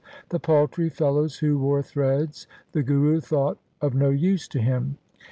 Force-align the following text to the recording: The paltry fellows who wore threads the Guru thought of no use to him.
The 0.29 0.39
paltry 0.39 0.89
fellows 0.89 1.37
who 1.37 1.59
wore 1.59 1.83
threads 1.83 2.47
the 2.71 2.81
Guru 2.81 3.19
thought 3.19 3.59
of 3.81 3.93
no 3.93 4.09
use 4.09 4.47
to 4.47 4.57
him. 4.57 4.97